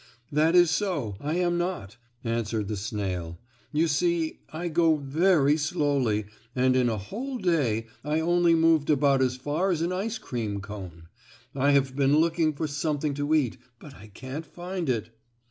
"That 0.31 0.55
is 0.55 0.71
so, 0.71 1.15
I 1.19 1.35
am 1.35 1.59
not," 1.59 1.97
answered 2.23 2.69
the 2.69 2.75
snail. 2.75 3.37
"You 3.71 3.87
see 3.87 4.39
I 4.51 4.67
go 4.67 4.95
very 4.95 5.57
slowly 5.57 6.25
and 6.55 6.75
in 6.75 6.89
a 6.89 6.97
whole 6.97 7.37
day 7.37 7.85
I 8.03 8.19
only 8.19 8.55
moved 8.55 8.89
about 8.89 9.21
as 9.21 9.37
far 9.37 9.69
as 9.69 9.83
an 9.83 9.91
ice 9.93 10.17
cream 10.17 10.59
cone. 10.59 11.07
I 11.53 11.73
have 11.73 11.95
been 11.95 12.17
looking 12.17 12.55
for 12.55 12.65
something 12.65 13.13
to 13.13 13.35
eat, 13.35 13.59
but 13.77 13.93
I 13.93 14.07
can't 14.07 14.47
find 14.47 14.89
it." 14.89 15.15